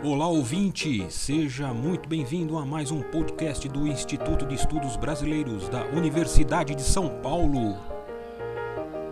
[0.00, 5.84] Olá ouvinte, seja muito bem-vindo a mais um podcast do Instituto de Estudos Brasileiros da
[5.86, 7.76] Universidade de São Paulo.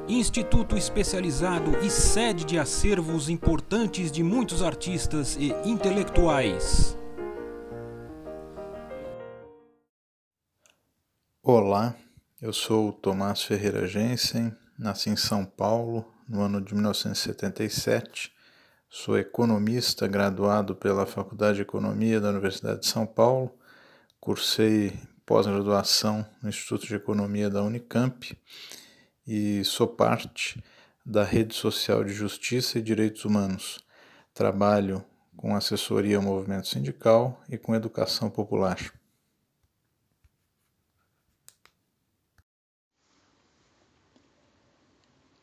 [0.07, 6.97] Instituto especializado e sede de acervos importantes de muitos artistas e intelectuais.
[11.43, 11.97] Olá,
[12.41, 18.36] eu sou o Tomás Ferreira Jensen, nasci em São Paulo no ano de 1977
[18.89, 23.53] Sou economista, graduado pela Faculdade de Economia da Universidade de São Paulo.
[24.21, 28.39] Cursei pós-graduação no Instituto de Economia da Unicamp
[29.27, 30.63] e sou parte
[31.05, 33.85] da Rede Social de Justiça e Direitos Humanos.
[34.33, 35.05] Trabalho
[35.37, 38.79] com assessoria ao movimento sindical e com educação popular.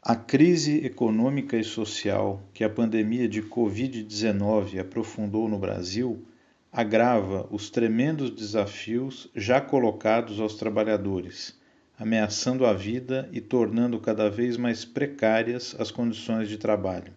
[0.06, 6.26] A crise econômica e social que a pandemia de Covid-19 aprofundou no Brasil
[6.70, 11.58] agrava os tremendos desafios já colocados aos trabalhadores,
[11.98, 17.14] ameaçando a vida e tornando cada vez mais precárias as condições de trabalho.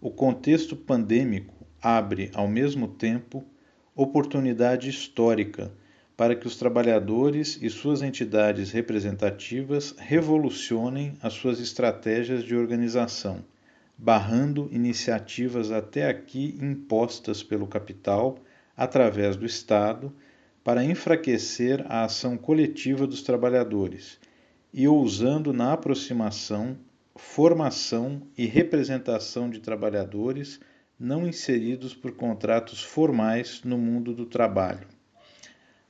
[0.00, 3.44] O contexto pandêmico abre, ao mesmo tempo,
[3.94, 5.70] oportunidade histórica
[6.16, 13.44] para que os trabalhadores e suas entidades representativas revolucionem as suas estratégias de organização,
[13.98, 18.38] barrando iniciativas até aqui impostas pelo capital
[18.76, 20.12] através do Estado
[20.62, 24.18] para enfraquecer a ação coletiva dos trabalhadores
[24.72, 26.76] e ousando na aproximação,
[27.14, 30.58] formação e representação de trabalhadores
[30.98, 34.86] não inseridos por contratos formais no mundo do trabalho.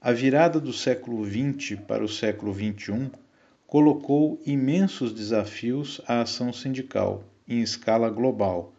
[0.06, 3.10] A virada do século XX para o século XXI
[3.66, 8.74] colocou imensos desafios à ação sindical em escala global.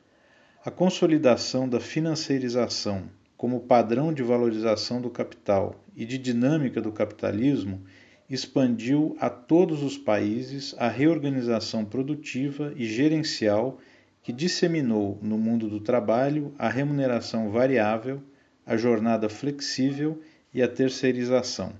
[0.63, 7.81] A consolidação da financeirização como padrão de valorização do capital e de dinâmica do capitalismo
[8.29, 13.79] expandiu a todos os países a reorganização produtiva e gerencial
[14.21, 18.21] que disseminou no mundo do trabalho a remuneração variável,
[18.63, 20.21] a jornada flexível
[20.55, 21.73] e a terceirização.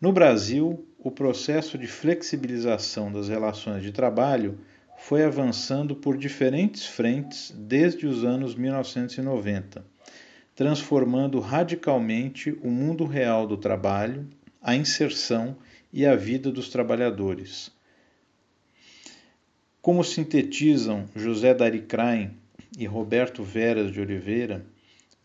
[0.00, 4.58] No Brasil, o processo de flexibilização das relações de trabalho
[4.98, 9.84] foi avançando por diferentes frentes desde os anos 1990,
[10.56, 14.26] transformando radicalmente o mundo real do trabalho,
[14.60, 15.56] a inserção
[15.92, 17.70] e a vida dos trabalhadores.
[19.80, 22.32] Como sintetizam José Dari Krain
[22.76, 24.66] e Roberto Veras de Oliveira,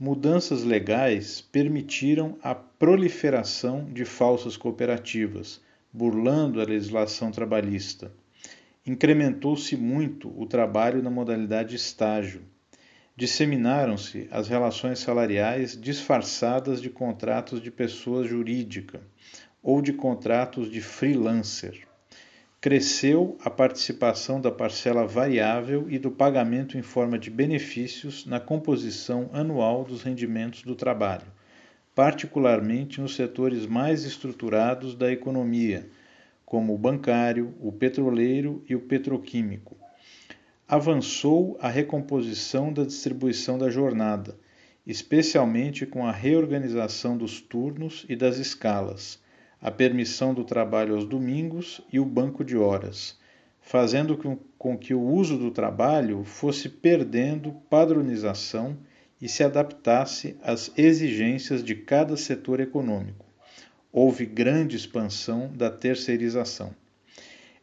[0.02, 5.62] mudanças legais permitiram a proliferação de falsas cooperativas,
[5.94, 8.12] burlando a legislação trabalhista.
[8.84, 12.42] Incrementou-se muito o trabalho na modalidade estágio.
[13.16, 19.02] Disseminaram-se as relações salariais disfarçadas de contratos de pessoa jurídica
[19.62, 21.91] ou de contratos de freelancer
[22.62, 29.32] cresceu a participação da parcela variável e do pagamento em forma de benefícios na composição
[29.34, 31.26] anual dos rendimentos do trabalho,
[31.96, 35.90] particularmente nos setores mais estruturados da economia,
[36.46, 39.76] como o bancário, o petroleiro e o petroquímico.
[40.68, 44.38] Avançou a recomposição da distribuição da jornada,
[44.86, 49.20] especialmente com a reorganização dos turnos e das escalas
[49.62, 53.16] a permissão do trabalho aos domingos e o banco de horas,
[53.62, 54.18] fazendo
[54.58, 58.76] com que o uso do trabalho fosse perdendo padronização
[59.22, 63.24] e se adaptasse às exigências de cada setor econômico.
[63.94, 66.74] Houve grande expansão da terceirização.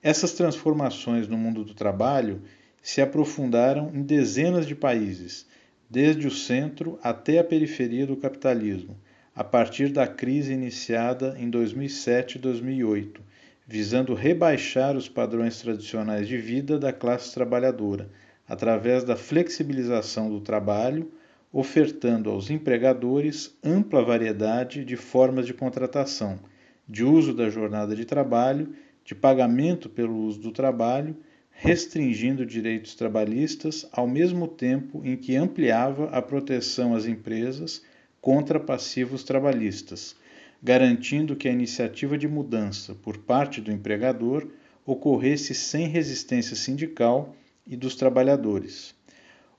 [0.00, 2.42] Essas transformações no mundo do trabalho
[2.81, 5.48] se aprofundaram em dezenas de países,
[5.91, 8.97] desde o centro até a periferia do capitalismo
[9.38, 13.22] a partir da crise iniciada em 2007 e 2008,
[13.65, 18.10] visando rebaixar os padrões tradicionais de vida da classe trabalhadora,
[18.49, 21.12] através da flexibilização do trabalho,
[21.52, 26.41] ofertando aos empregadores ampla variedade de formas de contratação,
[26.88, 28.75] de uso da jornada de trabalho,
[29.05, 31.17] de pagamento pelo uso do trabalho,
[31.52, 37.84] restringindo direitos trabalhistas, ao mesmo tempo em que ampliava a proteção às empresas
[38.20, 40.17] contra passivos trabalhistas,
[40.62, 44.49] garantindo que a iniciativa de mudança por parte do empregador
[44.85, 47.37] ocorresse sem resistência sindical
[47.67, 48.94] e dos trabalhadores.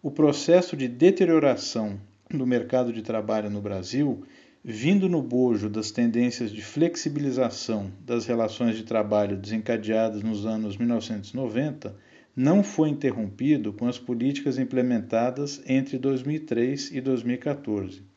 [0.02, 4.24] O processo de deterioração do mercado de trabalho no Brasil,
[4.64, 11.96] vindo no bojo das tendências de flexibilização das relações de trabalho desencadeadas nos anos 1990,
[12.36, 18.09] não foi interrompido com as políticas implementadas entre 2003 e 2014.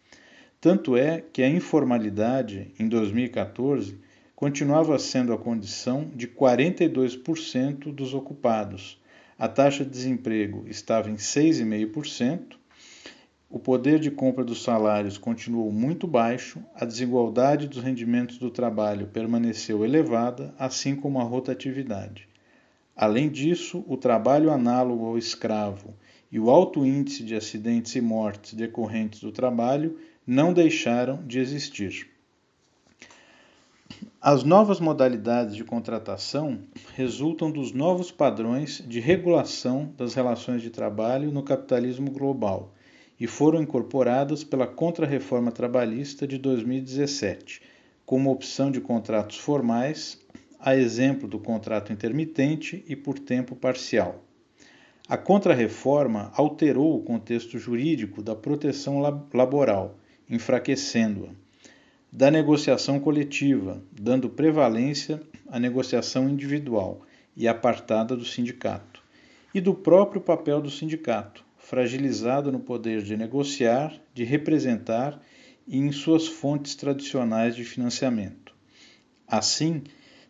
[0.63, 3.99] Tanto é que a informalidade, em 2014,
[4.37, 8.97] continuava sendo a condição de 42% dos ocupados.
[9.37, 12.55] A taxa de desemprego estava em 6,5%,
[13.51, 19.09] o poder de compra dos salários continuou muito baixo, a desigualdade dos rendimentos do trabalho
[19.09, 22.29] permaneceu elevada, assim como a rotatividade.
[22.95, 25.93] Além disso, o trabalho análogo ao escravo
[26.31, 32.09] e o alto índice de acidentes e mortes decorrentes do trabalho não deixaram de existir.
[34.21, 36.61] As novas modalidades de contratação
[36.95, 42.73] resultam dos novos padrões de regulação das relações de trabalho no capitalismo global
[43.19, 47.63] e foram incorporadas pela Contra-Reforma Trabalhista de 2017,
[48.07, 50.21] como opção de contratos formais,
[50.59, 54.23] a exemplo do contrato intermitente e por tempo parcial.
[55.09, 59.01] A Contra-Reforma alterou o contexto jurídico da proteção
[59.33, 59.97] laboral,
[60.33, 61.29] enfraquecendo-a
[62.11, 67.03] da negociação coletiva, dando prevalência à negociação individual
[67.37, 69.03] e apartada do sindicato,
[69.55, 75.21] e do próprio papel do sindicato, fragilizado no poder de negociar, de representar
[75.67, 78.55] e em suas fontes tradicionais de financiamento.
[79.29, 79.83] Assim,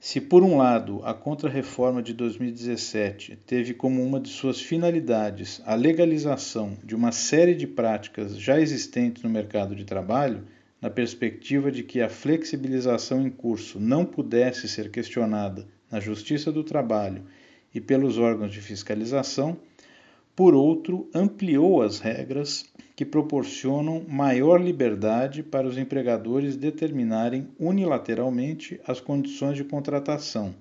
[0.03, 5.77] se por um lado a Contra-Reforma de 2017 teve como uma de suas finalidades a
[5.77, 10.43] legalização de uma série de práticas já existentes no mercado de trabalho,
[10.81, 16.65] na perspectiva de que a flexibilização em curso não pudesse ser questionada na Justiça do
[16.65, 17.23] Trabalho
[17.73, 19.57] e pelos órgãos de fiscalização,
[20.35, 22.65] por outro, ampliou as regras
[22.97, 30.55] que proporcionam maior liberdade para os empregadores determinarem unilateralmente as condições de contratação,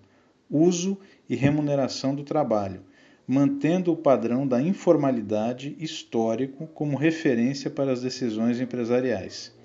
[0.49, 0.97] uso
[1.29, 2.81] e remuneração do trabalho,
[3.25, 9.55] mantendo o padrão da informalidade histórico como referência para as decisões empresariais.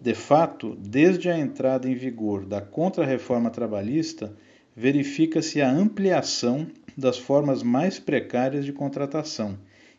[0.00, 4.34] De fato, desde a entrada em vigor da Contra-Reforma Trabalhista,
[4.74, 9.58] verifica-se a ampliação das formas mais precárias de contratação,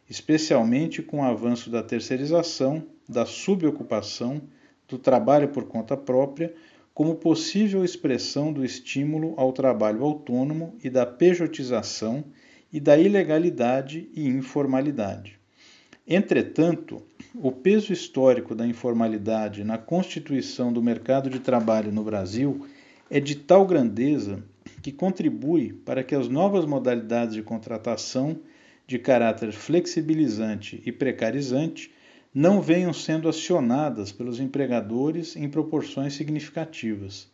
[0.10, 4.42] especialmente com o avanço da terceirização, da subocupação,
[4.88, 6.54] do trabalho por conta própria,
[6.94, 12.24] como possível expressão do estímulo ao trabalho autônomo e da pejotização
[12.72, 15.38] e da ilegalidade e informalidade.
[16.08, 17.02] Entretanto,
[17.34, 22.66] o peso histórico da informalidade na constituição do mercado de trabalho no Brasil
[23.10, 24.44] é de tal grandeza
[24.86, 28.38] que contribui para que as novas modalidades de contratação
[28.86, 31.92] de caráter flexibilizante e precarizante
[32.32, 37.28] não venham sendo acionadas pelos empregadores em proporções significativas.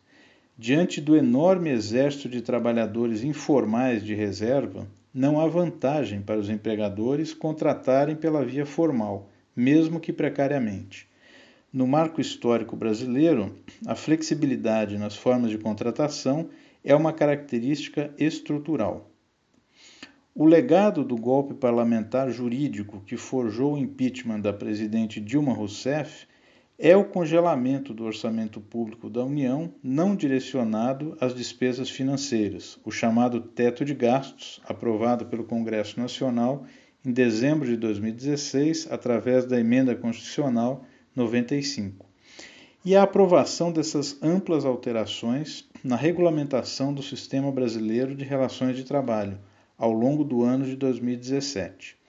[0.56, 7.34] Diante do enorme exército de trabalhadores informais de reserva, não há vantagem para os empregadores
[7.34, 11.06] contratarem pela via formal, mesmo que precariamente.
[11.70, 13.54] No marco histórico brasileiro,
[13.86, 16.48] a flexibilidade nas formas de contratação
[16.84, 19.10] é uma característica estrutural.
[20.34, 26.26] O legado do golpe parlamentar jurídico que forjou o impeachment da presidente Dilma Rousseff
[26.78, 33.40] é o congelamento do orçamento público da União não direcionado às despesas financeiras, o chamado
[33.40, 36.64] teto de gastos, aprovado pelo Congresso Nacional
[37.04, 40.84] em dezembro de 2016 através da emenda constitucional
[41.14, 42.06] 95.
[42.84, 49.38] E a aprovação dessas amplas alterações na regulamentação do sistema brasileiro de relações de trabalho
[49.76, 52.02] ao longo do ano de 2017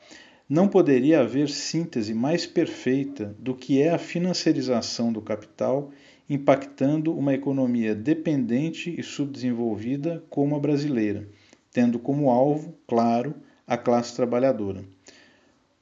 [0.49, 5.89] não poderia haver síntese mais perfeita do que é a financiarização do capital
[6.29, 11.27] impactando uma economia dependente e subdesenvolvida como a brasileira,
[11.71, 13.33] tendo como alvo, claro,
[13.65, 14.83] a classe trabalhadora.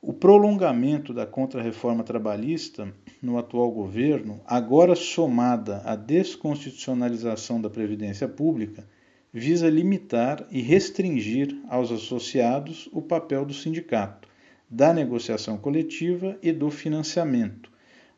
[0.03, 2.91] O prolongamento da contrarreforma trabalhista
[3.22, 8.84] no atual governo, agora somada à desconstitucionalização da Previdência Pública,
[9.31, 14.27] visa limitar e restringir aos associados o papel do sindicato,
[14.67, 17.72] da negociação coletiva e do financiamento,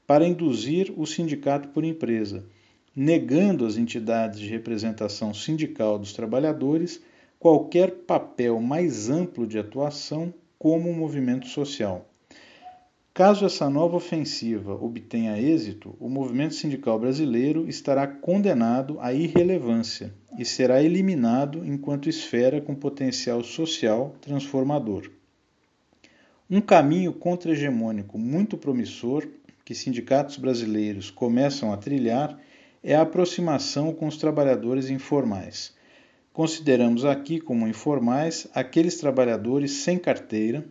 [0.08, 2.46] para induzir o sindicato por empresa,
[2.96, 7.04] negando às entidades de representação sindical dos trabalhadores
[7.38, 12.10] qualquer papel mais amplo de atuação como um movimento social.
[13.13, 20.46] Caso essa nova ofensiva obtenha êxito, o movimento sindical brasileiro estará condenado à irrelevância e
[20.46, 25.12] será eliminado enquanto esfera com potencial social transformador.
[26.50, 29.27] Um caminho contra-hegemônico muito promissor
[29.65, 32.39] que sindicatos brasileiros começam a trilhar
[32.82, 35.74] é a aproximação com os trabalhadores informais.
[36.34, 40.66] Consideramos aqui como informais aqueles trabalhadores sem carteira,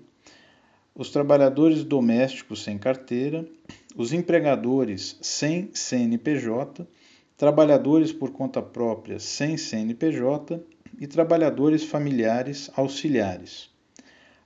[0.93, 3.47] os trabalhadores domésticos sem carteira,
[3.95, 6.85] os empregadores sem CNPJ,
[7.37, 10.61] trabalhadores por conta própria sem CNPJ
[10.99, 13.71] e trabalhadores familiares auxiliares.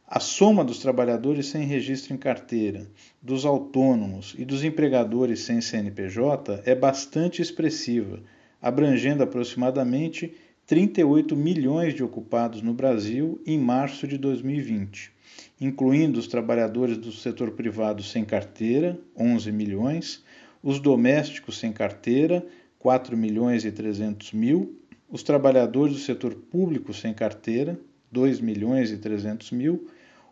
[0.07, 2.87] A soma dos trabalhadores sem registro em carteira,
[3.23, 8.23] dos autônomos e dos empregadores sem CNPJ é bastante expressiva,
[8.61, 10.35] abrangendo aproximadamente
[10.67, 15.13] 38 milhões de ocupados no Brasil em março de 2020,
[15.61, 20.25] incluindo os trabalhadores do setor privado sem carteira, 11 milhões,
[20.61, 22.45] os domésticos sem carteira,
[22.81, 24.77] 4 milhões e 300 mil,
[25.09, 27.79] os trabalhadores do setor público sem carteira,
[28.11, 29.87] 2 milhões e 300 mil,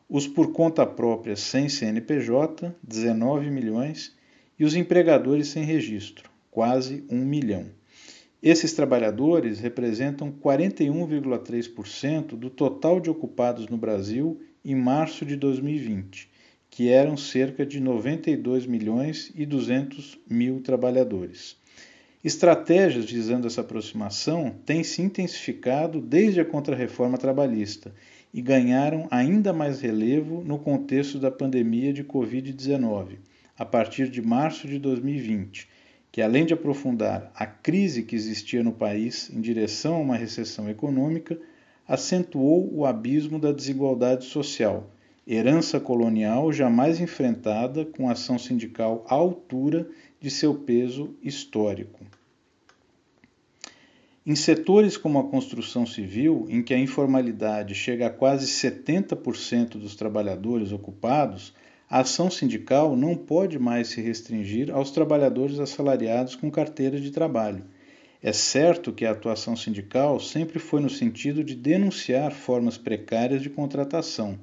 [0.09, 4.13] os por conta própria sem CNPJ, 19 milhões,
[4.59, 7.67] e os empregadores sem registro, quase 1 milhão.
[8.45, 16.29] Esses trabalhadores representam 41,3% do total de ocupados no Brasil em março de 2020,
[16.69, 21.57] que eram cerca de 92 milhões e 200 mil trabalhadores.
[22.23, 27.95] Estratégias visando essa aproximação têm se intensificado desde a contrarreforma trabalhista
[28.31, 33.21] e ganharam ainda mais relevo no contexto da pandemia de Covid-19,
[33.57, 35.73] a partir de março de 2020,
[36.15, 40.71] que além de aprofundar a crise que existia no país em direção a uma recessão
[40.71, 41.37] econômica,
[41.89, 44.89] acentuou o abismo da desigualdade social,
[45.27, 49.89] herança colonial jamais enfrentada com ação sindical à altura
[50.21, 52.07] de seu peso histórico.
[54.25, 59.97] Em setores como a construção civil, em que a informalidade chega a quase 70% dos
[59.97, 61.53] trabalhadores ocupados,
[61.95, 67.63] a ação sindical não pode mais se restringir aos trabalhadores assalariados com carteira de trabalho.
[68.21, 73.49] É certo que a atuação sindical sempre foi no sentido de denunciar formas precárias de
[73.49, 74.37] contratação,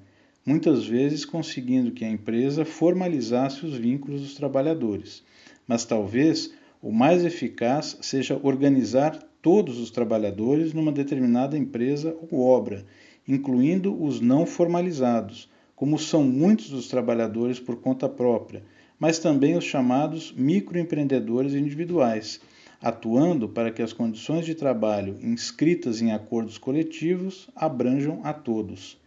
[0.45, 5.21] muitas vezes conseguindo que a empresa formalizasse os vínculos dos trabalhadores.
[5.67, 12.85] Mas talvez o mais eficaz seja organizar todos os trabalhadores numa determinada empresa ou obra,
[13.27, 18.61] incluindo os não formalizados, como são muitos dos trabalhadores por conta própria,
[18.99, 22.39] mas também os chamados microempreendedores individuais,
[22.79, 29.01] atuando para que as condições de trabalho inscritas em acordos coletivos abranjam a todos.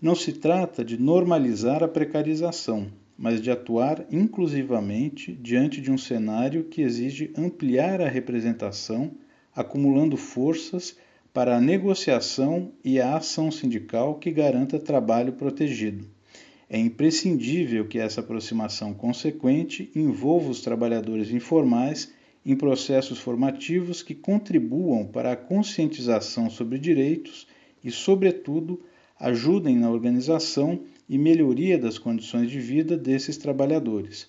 [0.00, 2.86] Não se trata de normalizar a precarização,
[3.18, 9.10] mas de atuar inclusivamente diante de um cenário que exige ampliar a representação
[9.52, 10.96] acumulando forças
[11.34, 16.06] para a negociação e a ação sindical que garanta trabalho protegido.
[16.70, 22.12] É imprescindível que essa aproximação consequente envolva os trabalhadores informais
[22.46, 27.48] em processos formativos que contribuam para a conscientização sobre direitos
[27.82, 28.80] e, sobretudo,
[29.18, 34.28] ajudem na organização e melhoria das condições de vida desses trabalhadores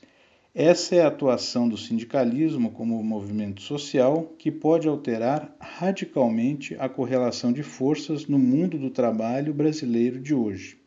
[0.58, 7.52] essa é a atuação do sindicalismo como movimento social que pode alterar radicalmente a correlação
[7.52, 10.78] de forças no mundo do trabalho brasileiro de hoje.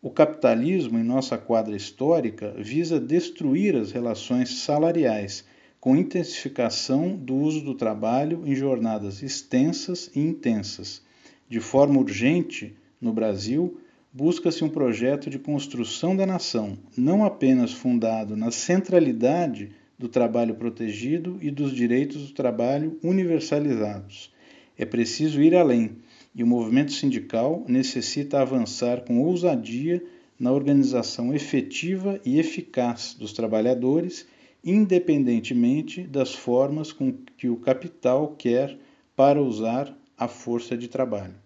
[0.00, 5.44] O capitalismo, em nossa quadra histórica, visa destruir as relações salariais,
[5.80, 11.02] com intensificação do uso do trabalho em jornadas extensas e intensas.
[11.48, 13.80] De forma urgente, no Brasil,
[14.16, 21.38] busca-se um projeto de construção da nação, não apenas fundado na centralidade do trabalho protegido
[21.42, 24.32] e dos direitos do trabalho universalizados.
[24.78, 25.98] É preciso ir além,
[26.34, 30.02] e o movimento sindical necessita avançar com ousadia
[30.40, 34.26] na organização efetiva e eficaz dos trabalhadores,
[34.64, 38.78] independentemente das formas com que o capital quer
[39.14, 41.45] para usar a força de trabalho.